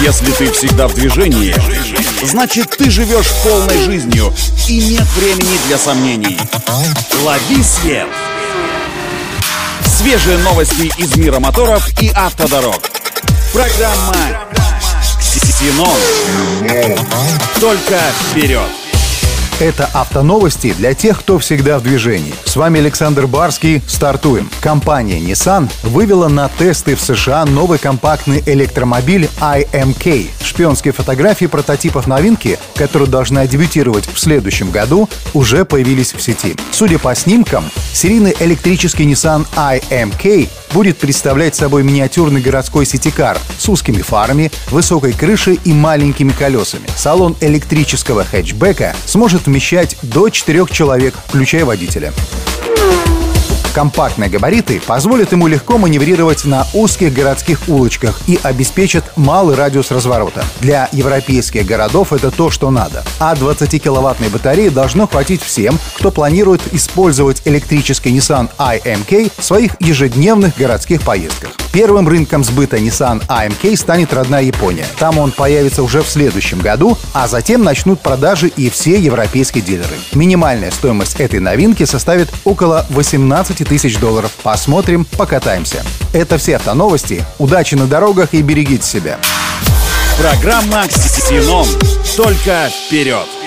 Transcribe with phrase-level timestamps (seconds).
[0.00, 1.54] Если ты всегда в движении,
[2.24, 4.32] значит ты живешь полной жизнью
[4.68, 6.38] и нет времени для сомнений.
[7.24, 8.06] Лови свет!
[9.84, 12.80] Свежие новости из мира моторов и автодорог.
[13.52, 14.14] Программа
[15.20, 15.98] «Ксенон».
[17.60, 18.87] Только вперед!
[19.60, 22.32] Это автоновости для тех, кто всегда в движении.
[22.44, 23.82] С вами Александр Барский.
[23.88, 24.48] Стартуем.
[24.60, 30.30] Компания Nissan вывела на тесты в США новый компактный электромобиль IMK.
[30.44, 36.54] Шпионские фотографии прототипов новинки, которые должны дебютировать в следующем году, уже появились в сети.
[36.70, 37.64] Судя по снимкам,
[37.98, 45.58] серийный электрический Nissan IMK будет представлять собой миниатюрный городской ситикар с узкими фарами, высокой крышей
[45.64, 46.86] и маленькими колесами.
[46.96, 52.12] Салон электрического хэтчбека сможет вмещать до 4 человек, включая водителя.
[53.78, 60.44] Компактные габариты позволят ему легко маневрировать на узких городских улочках и обеспечат малый радиус разворота.
[60.58, 63.04] Для европейских городов это то, что надо.
[63.20, 70.56] А 20-киловаттной батареи должно хватить всем, кто планирует использовать электрический Nissan IMK в своих ежедневных
[70.56, 71.50] городских поездках.
[71.72, 74.86] Первым рынком сбыта Nissan AMK станет родная Япония.
[74.98, 79.96] Там он появится уже в следующем году, а затем начнут продажи и все европейские дилеры.
[80.14, 84.32] Минимальная стоимость этой новинки составит около 18 тысяч долларов.
[84.42, 85.84] Посмотрим, покатаемся.
[86.12, 87.24] Это все автоновости.
[87.38, 89.18] Удачи на дорогах и берегите себя.
[90.18, 91.66] Программа «Ксенон».
[92.16, 93.37] Только вперед!